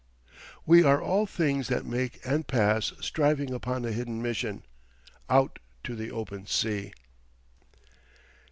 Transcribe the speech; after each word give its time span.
We 0.65 0.83
are 0.83 0.99
all 0.99 1.27
things 1.27 1.67
that 1.67 1.85
make 1.85 2.21
and 2.25 2.47
pass 2.47 2.91
striving 3.01 3.53
upon 3.53 3.85
a 3.85 3.91
hidden 3.91 4.19
mission, 4.19 4.63
out 5.29 5.59
to 5.83 5.95
the 5.95 6.09
open 6.09 6.47
sea. 6.47 6.91